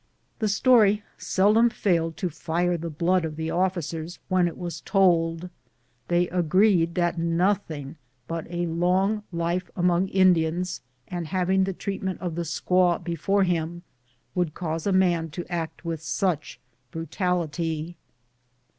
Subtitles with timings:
[0.39, 5.47] The story seldom failed to fire the blood of the officers when it was told.
[6.07, 12.19] They agreed that nothing but a long life among Indians, and having the treat ment
[12.19, 13.83] of the squaw before him,
[14.33, 16.59] would cause a man to act with such
[16.89, 17.95] brutality.